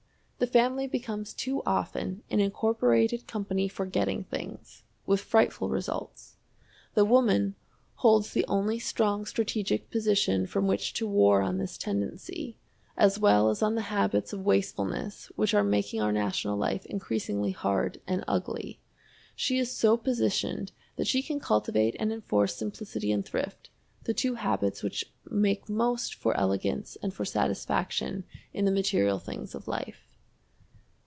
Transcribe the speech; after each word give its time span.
The 0.43 0.47
family 0.47 0.87
becomes 0.87 1.35
too 1.35 1.61
often 1.67 2.23
an 2.31 2.39
incorporated 2.39 3.27
company 3.27 3.67
for 3.67 3.85
getting 3.85 4.23
things 4.23 4.81
with 5.05 5.21
frightful 5.21 5.69
results. 5.69 6.37
The 6.95 7.05
woman 7.05 7.53
holds 7.97 8.33
the 8.33 8.43
only 8.47 8.79
strong 8.79 9.27
strategic 9.27 9.91
position 9.91 10.47
from 10.47 10.65
which 10.65 10.93
to 10.93 11.05
war 11.07 11.43
on 11.43 11.59
this 11.59 11.77
tendency, 11.77 12.57
as 12.97 13.19
well 13.19 13.51
as 13.51 13.61
on 13.61 13.75
the 13.75 13.83
habits 13.93 14.33
of 14.33 14.43
wastefulness 14.43 15.27
which 15.35 15.53
are 15.53 15.63
making 15.63 16.01
our 16.01 16.11
national 16.11 16.57
life 16.57 16.87
increasingly 16.87 17.51
hard 17.51 18.01
and 18.07 18.23
ugly. 18.27 18.79
She 19.35 19.59
is 19.59 19.69
so 19.71 19.95
positioned 19.95 20.71
that 20.95 21.05
she 21.05 21.21
can 21.21 21.39
cultivate 21.39 21.95
and 21.99 22.11
enforce 22.11 22.55
simplicity 22.55 23.11
and 23.11 23.23
thrift, 23.23 23.69
the 24.05 24.13
two 24.15 24.33
habits 24.33 24.81
which 24.81 25.05
make 25.29 25.69
most 25.69 26.15
for 26.15 26.35
elegance 26.35 26.97
and 27.03 27.13
for 27.13 27.25
satisfaction 27.25 28.23
in 28.55 28.65
the 28.65 28.71
material 28.71 29.19
things 29.19 29.53
of 29.53 29.67
life. 29.67 30.07